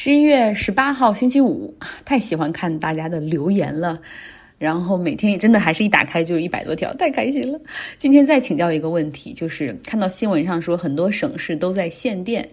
[0.00, 4.00] 十一月十八号星期五，太喜欢看大家的留言了，
[4.56, 7.60] 然后每天真的还是一打开就一百多条，太开心了。
[7.98, 12.48] 今天再请教一个问题，就是看到新闻上说很多省市都在限电，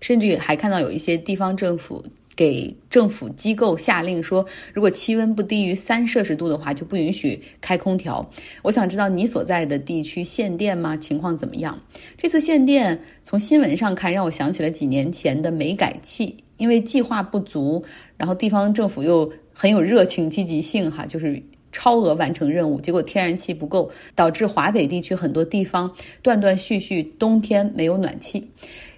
[0.00, 4.44] 甚至还看到有一些地方政府给政府机构下令说，
[4.74, 8.28] 如果气温不低于三摄氏度的话，就不允许开空调。
[8.60, 10.96] 我想知道你所在的地区限电吗？
[10.96, 11.80] 情况怎么样？
[12.16, 16.36] 这次限电从新闻上看，让我想起了几年前的煤改气。
[16.58, 17.82] 因为计划不足，
[18.18, 21.42] 然后地方政府又很有热情、积极性，哈，就是
[21.72, 28.50] 超额完成任务，结果天然气不够，导致华北地区很多地方断断续续冬天没有暖气。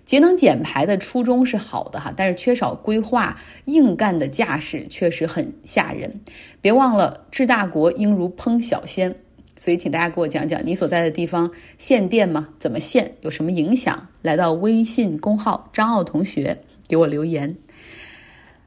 [0.05, 6.21] 节能减排的初衷是好的哈，但是缺少规划、硬干的架势确实很吓人。
[6.61, 9.15] 别忘了，治大国应如烹小鲜，
[9.63, 12.49] 所以请大家给我讲讲你所在的地方限电吗？
[12.59, 13.11] 怎么限？
[13.21, 13.95] 有什么影响？
[14.23, 16.59] 来到微信公号张奥同学。
[16.89, 17.55] 给我留言。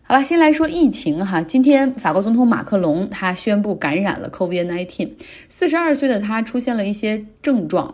[0.03, 1.41] 好了，先来说疫情哈。
[1.41, 5.09] 今天法国总统马克龙他宣布感染了 COVID-19，
[5.49, 7.93] 四十二岁的他出现了一些症状，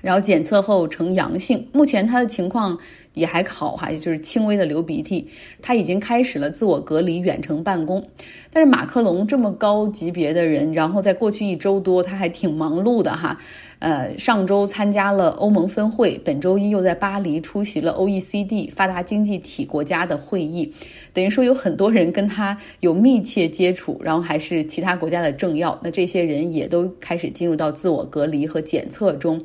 [0.00, 1.68] 然后检测后呈阳性。
[1.72, 2.78] 目前他的情况
[3.18, 5.28] 也还好哈，就是轻微的流鼻涕。
[5.60, 8.02] 他已经开始了自我隔离、远程办公。
[8.50, 13.38] 但是马克龙这么高级别的人，然后在过去一周多他还挺忙碌的哈。
[13.80, 20.72] 呃，上周参加了欧盟峰会，本周一又在巴黎出席了 OECD 发达经济体国家的会议，
[21.12, 29.40] 等于说有很多人跟他有密切接触，然后还是其他国家的政要，那这些人也都开始进入到自我隔离和检测中。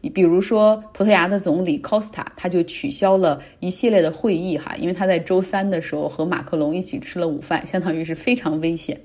[0.00, 8.98] 你比如说，葡萄牙的总理 Costa 他就取消了一系列的会议哈，因为他在周三的时候和马克龙一起吃了午饭，相当于是非常危险。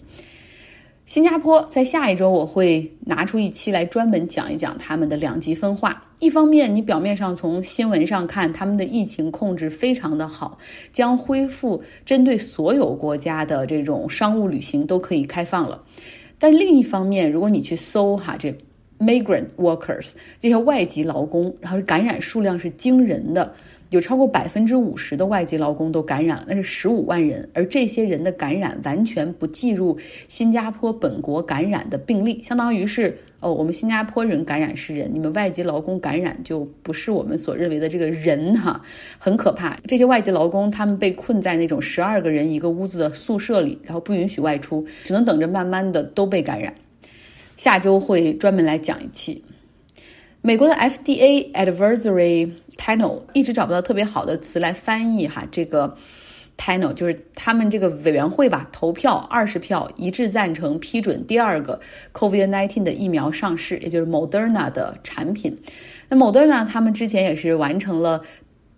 [1.06, 6.04] 新加坡在下一周我会拿出一期来专门讲一讲他们的两极分化。
[6.20, 10.58] 一方面，你表面上从新闻上看，他们的疫情控制非常的好，
[10.92, 15.82] 将恢复针对所有国家的这种商务旅行都可以开放了。
[16.38, 18.54] 但另一方面，如果你去搜哈这
[19.00, 23.54] migrant workers 这些外籍劳工，然后感染数量是惊人的。
[23.90, 38.82] 有超过百分之五十的外籍劳工都感染，那是十五万人，而这些人的感染完全不计入新加坡本国感染的病例，相当于是哦，我们新加坡人感染是人，你们外籍劳工感染就不是我们所认为的这个人哈，
[39.18, 39.78] 很可怕。
[39.88, 46.74] 这些外籍劳工他们被困在那种十二个人一个屋子的宿舍里，然后不允许外出，只能等着慢慢的都被感染。
[47.56, 49.44] 下周会专门来讲一期。
[50.48, 55.94] 美国的 FDA Advisory Panel 一直找不到特别好的词来翻译哈，这个
[56.58, 61.78] panel 就是他们这个委员会吧，投票二十票一致赞成批准第二个
[62.14, 65.54] COVID-19 的疫苗上市，也就是 Moderna 的产品。
[66.08, 68.22] 那 Moderna 他们之前也是完成了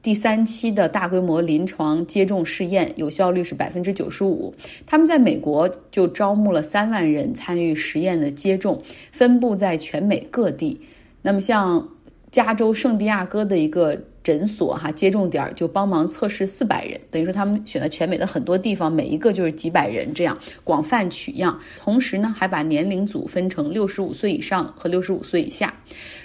[0.01, 4.51] 第三期的大规模临床接种试验，有效率是百分之九十五。
[4.87, 8.81] 他们在美国就招募了三万人参与实验的接种，
[9.11, 10.81] 分布在全美各地。
[11.21, 11.87] 那么，像
[12.31, 21.59] 加州圣地亚哥的一个诊所哈，接种点就帮忙测试四百人，等于说他们选了全美的很多地方，每一个就是几百人这样广泛取样。
[21.79, 25.73] 同时呢，还把年龄组分成六十五岁以上和六十五岁以下。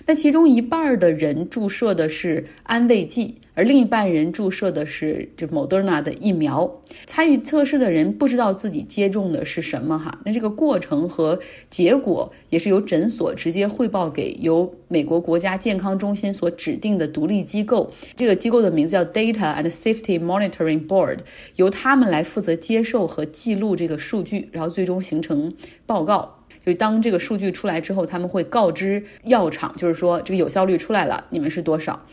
[0.04, 3.34] 那其中一半的人注射的是安慰剂。
[3.54, 10.20] 而另一半人注射的是这 Moderna 的疫苗，参与测试的人不知道自己接种的是什么哈。
[10.24, 11.38] 那这个过程和
[11.70, 21.18] 结果也是由诊所直接汇报给由美国国家健康中心所指定的独立机构，这个机构的名字叫 Data and Safety Monitoring Board，
[21.56, 25.52] 由他们来负责接受和记录这个数据，然后最终形成
[25.86, 26.40] 报告。
[26.64, 32.04] 就是当这个数据出来之后，他们会告知药厂，就是说这个有效率出来了，你们是多少。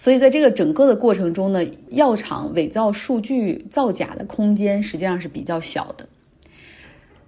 [0.00, 1.60] 所以，在这个整个的过程中呢，
[1.90, 6.06] 药厂伪造数据、造假的空间实际上是比较小的。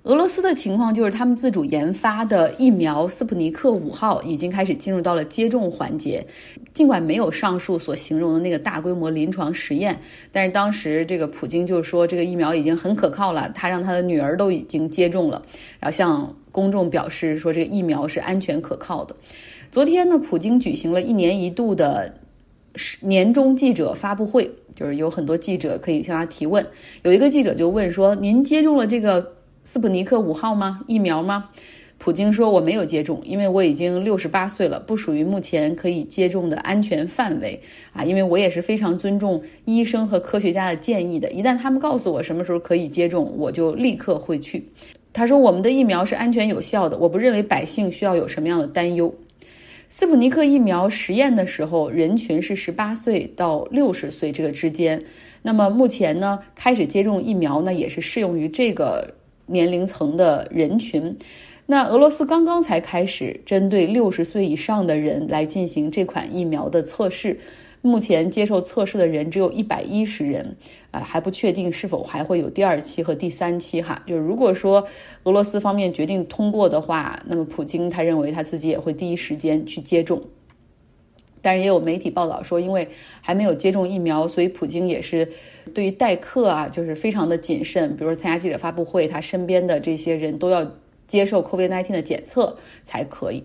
[0.04, 6.24] 俄罗斯的情况就是，他们自主研发的疫苗斯普尼克五号已经开始进入到了接种环节。
[6.72, 9.98] 尽管没有上述所形容的那个大规模临床实验，
[10.30, 15.42] 但是当时这个普京就说这个疫苗已经很可靠了，他让他的女儿都已经接种了，
[15.80, 19.16] 然后向公众表示说这个疫苗是安全可靠的。
[19.72, 22.14] 昨天呢，普京举行了一年一度的。
[23.00, 26.64] 年终记者发布会，就是有很多记者可以向他提问。
[27.02, 29.32] 有一个记者就问说：“您接种了这个
[29.64, 30.80] 斯普尼克五号吗？
[30.86, 31.48] 疫苗吗？”
[31.98, 37.60] 普京说：“我没有接种，因为我已经六十八岁了，不属于目前可以接种的安全范围
[37.92, 38.02] 啊。
[38.02, 44.66] 因为我也是非常尊重医生和科学家的建议的，一旦他们告诉我什么时候可以接种，我就立刻会去。”
[45.12, 49.12] 他说：“我们的疫苗是安全有效的，我不认为百姓需要有什么样的担忧。”
[49.92, 55.02] 斯普尼克疫苗实验的时候，人群是十八岁到六十岁这个之间。
[55.42, 59.14] 那么目前呢，开始接种疫苗呢，也是适用于这个
[59.46, 61.18] 年龄层的人群。
[61.66, 67.36] 那俄罗斯刚刚才开始针对六十岁以上的人来进行这款疫苗的测试，
[67.82, 70.56] 目前接受测试的人只有一百一十人，
[70.90, 74.02] 啊，还不确定是否还会有第二期和第三期哈。
[74.06, 74.86] 就是如果说
[75.24, 80.22] 俄罗斯方面决定通过的话，那么普京他认为他自己也会第一时间去接种。
[81.42, 82.88] 但是也有媒体报道说，因为
[83.20, 85.28] 还没有接种疫苗，所以普京也是
[85.74, 87.96] 对于待客啊，就是非常的谨慎。
[87.96, 90.70] 比如说参加记者发布会，他身边的这些人都要。
[91.10, 93.42] 接受 COVID-19 的检测才可以。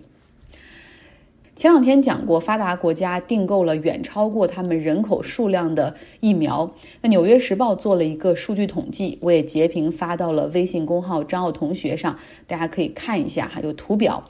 [1.56, 6.70] 前两天讲过，发达国家订购了远超过他们人口数量的疫苗。
[7.00, 12.14] 那《纽约时报》做了一个数据统计，我也截屏发到了微信公号张奥同学上，
[12.46, 14.22] 大家可以看一下哈，有图表。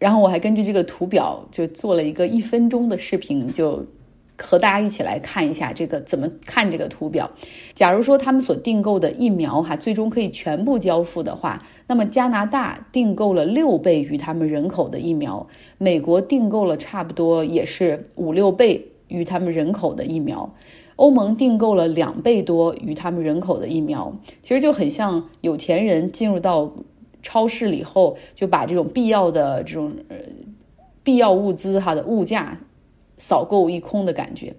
[0.00, 3.86] 然后我还根据这个图表就做了一个一分钟的视频，就。
[4.38, 7.30] 和大家一起来看一下这个怎么看这个图表。
[7.74, 15.46] 假如说他们所订购的疫苗哈，最终可以全部交付的话，那么加拿大订购了六倍于他们人口的疫苗，
[15.78, 20.54] 美国订购了差不多也是五六倍于他们人口的疫苗，
[20.96, 24.16] 欧盟订购了两倍多于他们人口的疫苗。
[24.42, 26.72] 其实就很像有钱人进入到
[27.22, 30.16] 超市里后，就把这种必要的这种呃
[31.04, 32.58] 必要物资哈的物价。
[33.16, 34.54] 扫购一空的感觉。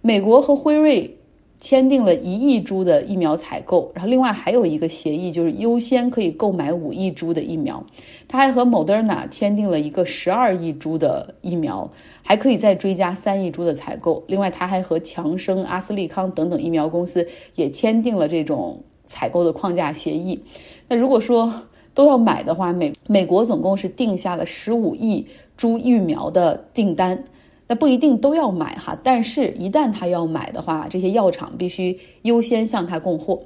[0.00, 1.16] 美国和辉瑞
[1.60, 7.84] 签订了一亿株的疫苗采购，然后另外还有一个协议，就是优先可以购买五亿株的疫苗。
[8.28, 11.90] 他还和 Moderna 签订了一个十二亿株的疫苗，
[12.22, 14.22] 还可以再追加三亿株的采购。
[14.28, 20.40] 另外，他还和强生、阿斯利康等等疫苗公司也签订了这种采购的框架协议。
[20.86, 21.52] 那如果说
[21.92, 27.24] 都要买的话，美美国总共是定下了十五亿株疫苗的订单。
[27.68, 33.40] 那不一定都要买哈，但是一旦他要买的话，这些药厂必须优先向他供货。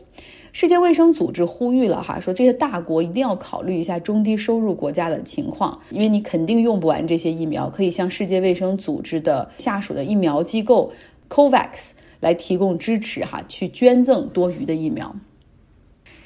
[0.52, 10.92] 世界卫生组织呼吁了哈，说这些大国一定要考虑一下中低收入国家的情况，因为你肯定用不完这些疫苗，可以向世界卫生组织的下属的疫苗机构
[11.28, 11.90] COVAX
[12.20, 15.12] 来提供支持哈，去捐赠多余的疫苗。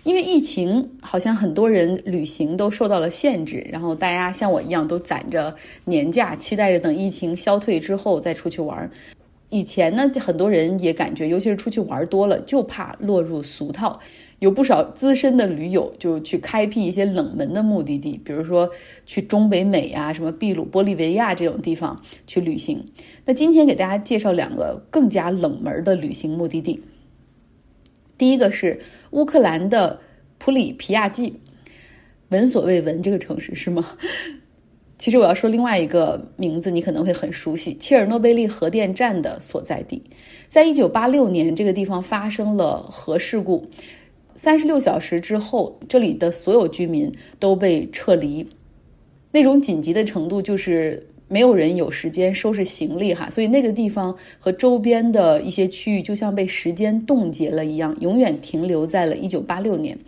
[0.06, 5.52] 因为疫情，好像很多人旅行都受到了限制，然后大家像我一样都攒着
[5.86, 8.88] 年假，期待着等疫情消退之后再出去玩。
[9.50, 13.98] 以前呢，很多人也感觉，尤其是出去玩多了，就怕落入俗套。
[14.38, 18.70] 有不少资深的驴友就去开辟一些冷门的目的地，比如说
[19.06, 22.84] 去中北美呀、什么秘鲁、玻利维亚这种地方去旅行。
[23.24, 26.80] 那今天给大家介绍两个更加冷门的旅行目的地。
[28.18, 28.78] 第一个是
[29.10, 29.98] 乌克兰的
[30.38, 31.34] 普里皮亚季，
[32.30, 33.86] 闻所未闻这个城市是吗？
[34.98, 40.02] 其实我要说另外一个名字，你可能会很熟悉——切尔诺贝利核电站的所在地。
[40.48, 43.66] 在一九八六年，这个地方发生了核事故，
[44.34, 48.46] 三十六小时之后，这里的所有居民都被撤离。
[49.30, 51.06] 那种紧急的程度就是。
[51.28, 59.98] 没有人有时间收拾行李哈，所以那个地方和周边的一些区域就像被时间冻结了一样，永远停留在了1986年。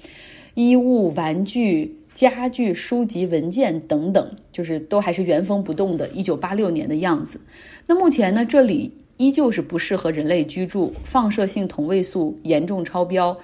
[0.55, 7.41] 衣物、玩具、家具、书籍、文件等等，就是都还是原封不动的1986年的样子。
[7.87, 13.37] 那目前呢，这里依旧是不适合人类居住，放射性同位素严重超标。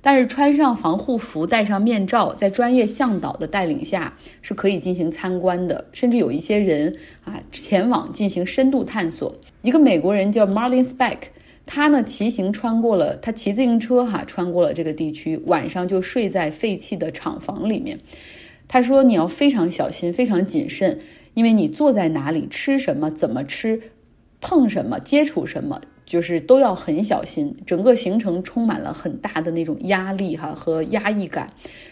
[0.00, 5.84] 但是穿上防护服，戴上面罩，在专业向导的带领下，是可以进行参观的。
[5.92, 9.34] 甚至有一些人啊，前往进行深度探索。
[9.62, 11.18] 一个美国人叫 Marlin Speck，
[11.66, 17.98] 他呢骑行穿过了，他骑自行车哈穿过了这个地区，晚上就睡在废弃的厂房里面。
[18.68, 20.98] 他说：“你要非常小心，非常谨慎，
[21.34, 23.80] 因为你坐在哪里，吃什么，怎么吃，
[24.40, 31.48] 碰什么，接触什么。”就是都要很小心，整个行程充满了很大的那种压力哈和压抑感。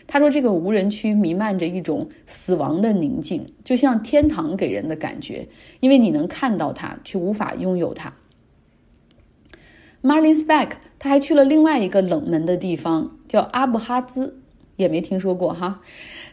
[0.06, 5.46] 他说，这个无人区弥漫着一种死亡的宁静，就像天堂给人的感觉，
[5.80, 8.12] 因为你能看到它，却无法拥有它。
[10.02, 14.40] Marlin Speck 他还去了另外一个冷门的地方，叫阿布哈兹，
[14.76, 15.82] 也没听说过哈。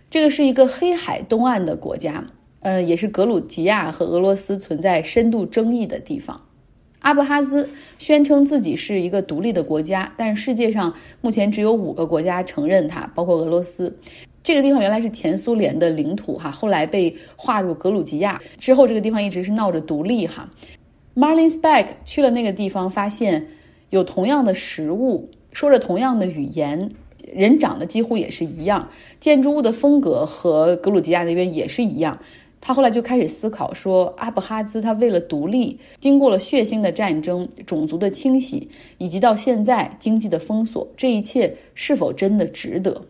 [0.10, 2.24] 这个是一个黑海东岸的国家，
[2.62, 6.40] 呃，也是格鲁吉亚和俄罗斯存在深度争议的地方。
[7.04, 13.94] 阿布哈兹宣称自己是一个独立的国家，但是世界上目前只有五个国家承认它，包括俄罗斯。
[14.42, 20.50] 这个地方原来是前苏联的领土，哈，后来被划入格鲁吉亚之后，这个地方一直是闹着独立，哈。
[21.14, 23.48] Marlin Speck 去了那个地方，发现
[23.90, 26.90] 有同样的食物，说着同样的语言，
[27.34, 32.18] 人长得几乎也是一样，建筑物的风格和格鲁吉亚那边也是一样。
[32.66, 43.02] 他后来就开始思考说，阿布哈兹他为了独立，经过了血腥的战争、种族的清洗，以及到现在经济的封锁，这一切是否真的值得？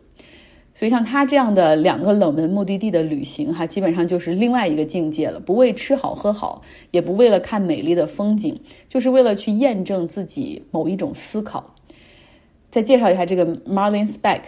[0.73, 5.39] 所以像他这样的两个冷门目的地的旅行，哈，基本上就是另外一个境界了。
[5.39, 11.75] 不为吃好喝好，也不为了看美丽的风景，就是为了去验证自己某一种思考。
[12.71, 14.41] 再介绍一下这个 Marlin Speck，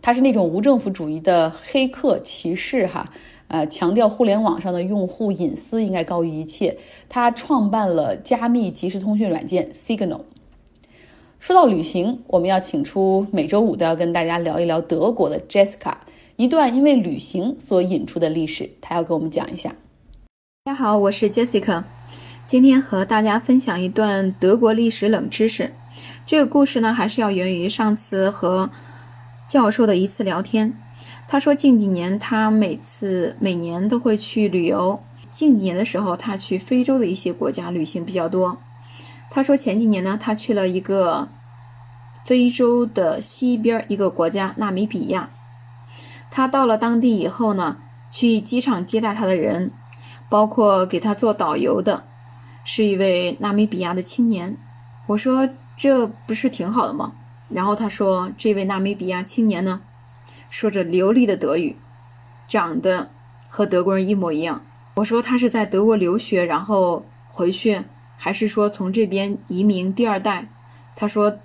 [0.00, 3.12] 他是那种无政府主义的黑客骑士，哈。
[3.48, 6.76] 呃，强调互联网上的用户隐私应该高于一切。
[7.08, 10.20] 他创办了加密即时通讯软件 Signal。
[11.40, 15.94] 说到旅行，我们要请出每周五都要跟大家聊一聊德国的 Jessica，
[16.36, 19.74] 一段因为旅行所引出的历史，她要跟我们讲一下。
[20.64, 21.84] 大家好，我是 Jessica，
[22.44, 25.72] 今天和大家分享一段德国历史冷知识。
[26.26, 28.68] 这个故事呢，还是要源于上次和
[29.48, 30.74] 教授的一次聊天。
[31.26, 35.02] 他说，近几年他每次每年都会去旅游。
[35.30, 38.58] 近几年的时候，他去非洲的一些国家旅行比较多。
[39.30, 41.28] 他说，前几年呢，他去了一个
[42.24, 45.30] 非洲的西边一个国家纳米比亚。
[46.30, 47.76] 他到了当地以后呢，
[48.10, 49.70] 去机场接待他的人，
[50.28, 52.04] 包括给他做导游的，
[52.64, 54.56] 是一位纳米比亚的青年。
[55.08, 57.12] 我说，这不是挺好的吗？
[57.50, 59.80] 然后他说，这位纳米比亚青年呢？
[60.50, 61.76] 说着流利的德语，
[62.48, 63.10] 长得
[63.48, 64.64] 和德国人一模一样。
[64.94, 67.82] 我说他是在德国留学，然后回去，
[68.16, 70.48] 还是说从这边移民第二代？
[70.96, 71.38] 他说，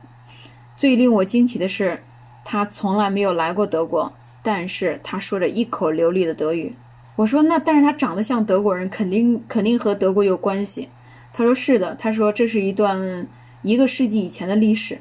[0.76, 2.02] 最令我惊奇的是，
[2.44, 6.76] 他从来没有来过德国，但是他说着一口流利的德语。
[7.18, 10.90] 我说那，但是他长得像德国人，肯定肯定和德国有关系。
[11.32, 13.28] 他说是的，他说这是一段
[13.62, 15.00] 一个世纪以前的历史。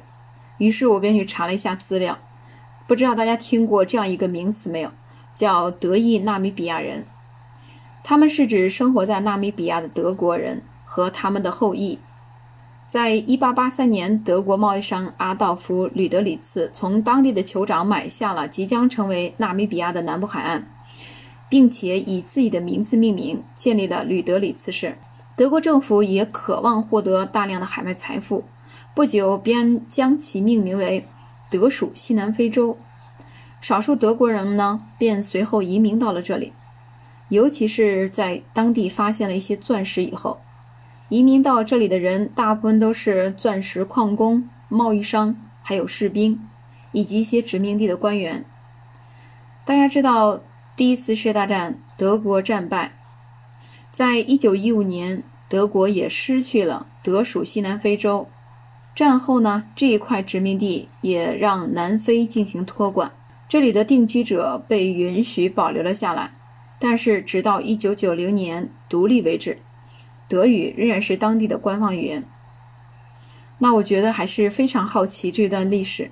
[0.59, 2.19] 于是我便去查了一下资料。
[2.93, 4.91] 不知道大家听过这样一个名词没有？
[5.33, 7.07] 叫德裔纳米比亚人。
[8.03, 11.97] 他们是指生活在纳米比亚的德国人和他们的后裔。
[12.85, 20.67] 在一八八三年，德国贸易商阿道夫·吕德里茨从当地的酋长买下了即将成为纳米比亚的南部海岸，
[21.49, 24.99] 并且以自己的名字命名，建立了吕德里茨市。
[25.35, 28.43] 德国政府也渴望获得大量的海外财富，
[28.93, 31.07] 不久便将其命名为。
[31.53, 32.79] 德属西南非洲，
[33.61, 36.51] 少数德国人呢便随后移民到了这里，
[37.29, 40.39] 尤其是在当地发现了一些钻石以后，
[41.09, 46.39] 移民到这里的人大部分都是钻石矿工、贸易商，还有士兵，
[46.91, 48.43] 以及一些殖民地的官员。
[49.63, 50.41] 大家知道，
[50.75, 52.93] 第一次世界大战德国战败，
[53.91, 58.27] 在一九一五年，德国也失去了德属西南非洲。
[58.95, 63.11] 战后呢，这一块殖民地也让南非进行托管，
[63.47, 66.31] 这里的定居者被允许保留了下来。
[66.77, 69.57] 但是，直到1990年独立为止，
[70.27, 72.23] 德语仍然是当地的官方语言。
[73.57, 76.11] 那我觉得还是非常好奇这段历史，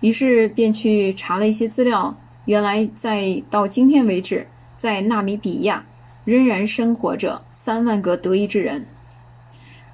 [0.00, 2.18] 于是便去查了一些资料。
[2.44, 5.86] 原来，在到今天为止，在纳米比亚
[6.26, 8.86] 仍然生活着三万个德意志人，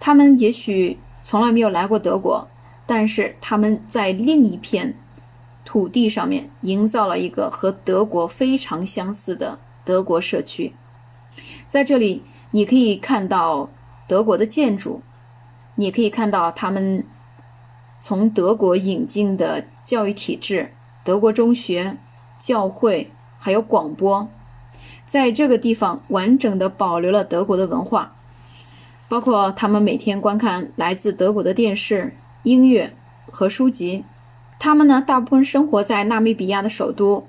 [0.01, 0.99] 他们也许。
[1.25, 2.47] 从来没有来过德国，
[2.87, 4.95] 但是他们在另一片
[5.65, 10.75] 土地上面营造了一个和德国非常相似的德国社区。
[11.67, 13.71] 在这里，你可以看到
[14.07, 15.01] 德国的建筑，
[15.77, 17.07] 你可以看到他们
[17.99, 21.97] 从德国引进的教育体制，德国中学、
[22.39, 24.29] 教会还有广播，
[25.07, 28.14] 在这个地方完整的保留了德国的文化。
[29.09, 32.93] 包括他们每天观看来自德国的电视、音乐
[33.27, 34.05] 和书籍。
[34.59, 37.27] 他们呢，大部分生活在纳米比亚的首都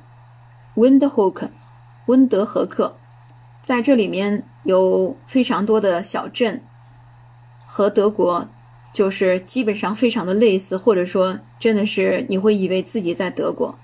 [0.75, 1.49] 温德霍克，
[2.05, 2.95] 温德和克。
[3.61, 6.61] 在这里面有非常多的小镇，
[7.65, 8.47] 和德国
[8.93, 13.77] 就是基本上非常的类似，或者说真的是你会以为自己在德国。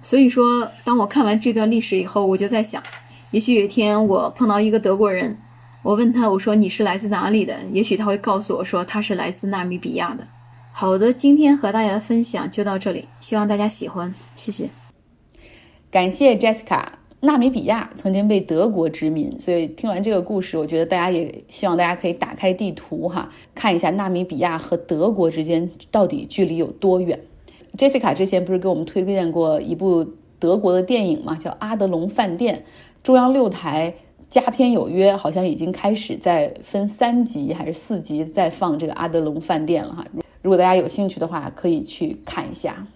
[0.00, 2.82] 所以说，当我看完这段历史以后，我就在想，
[3.30, 5.38] 也许有一天我碰到一个德国人。
[5.82, 7.56] 我问他，我说你是来自哪里的？
[7.72, 10.26] 也许他会告诉我说他是来自纳米比亚的。
[10.72, 14.68] 好的，今天和大家的分享就到这里，希望大家喜欢，谢谢。
[15.90, 16.84] 感谢 Jessica。
[17.20, 27.18] 纳米比亚曾经被德国殖民，所以听完这个故事，我觉得大家也希望大家可以打开地图哈，看一下纳米比亚和德国之间到底距离有多远。
[27.76, 30.06] Jessica 之前不是给我们推荐过一部
[30.38, 32.56] 德国的电影嘛，叫《阿德隆饭店》，
[33.02, 33.94] 中央六台。
[34.30, 40.04] 佳片有约，好像已经开始在分三集还是四集在放这个阿德隆饭店了哈。
[40.42, 42.86] 如果大家有兴趣的话，可以去看一下。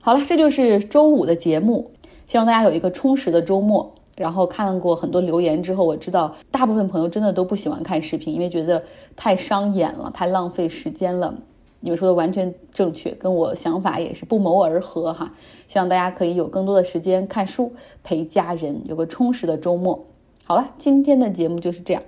[0.00, 1.90] 好了，这就是周五的节目，
[2.26, 3.94] 希望大家有一个充实的周末。
[4.16, 8.82] 然后看过很多留言之后，我知道大部分朋友真的都不喜欢看视频，因为觉得
[9.14, 11.32] 太伤眼了，太浪费时间了。
[11.78, 15.32] 你们说的完全正确，跟我想法也是不谋而合哈。
[15.68, 20.04] 希望大家可以有更多的时间看书，陪家人，有个充实的周末。
[20.48, 22.02] 好了，今天的节目就是这样，